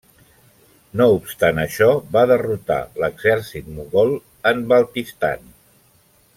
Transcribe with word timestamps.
No 1.01 1.05
obstant 1.17 1.61
això, 1.63 1.89
va 2.17 2.23
derrotar 2.33 2.79
l'exèrcit 3.03 3.71
mogol 3.77 4.13
en 4.53 4.67
Baltistan. 4.75 5.49